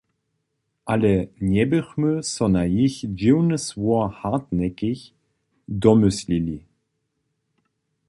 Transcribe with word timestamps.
Ale 0.93 1.11
njeběchmy 1.53 2.13
so 2.33 2.45
na 2.55 2.63
jich 2.75 2.97
dźiwne 3.19 3.57
słowo 3.67 4.07
„hartnäckig“ 4.19 4.99
domyslili. 5.83 6.57